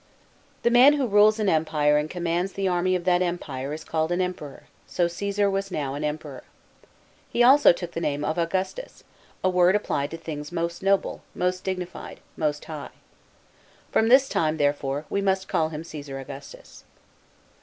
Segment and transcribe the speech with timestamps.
[0.63, 4.11] The man who rules an empire and commands the army of that empire is called
[4.11, 6.43] an emperor; so Cocsar was now an emperor.
[7.29, 9.03] He also took the name of Augustus,
[9.43, 12.89] a word applied to things most noble, most dignified, most high.
[13.91, 16.83] From this time, there fore, we must call him Caesar Augustus.